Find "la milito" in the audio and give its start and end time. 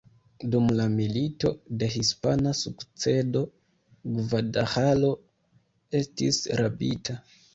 0.77-1.51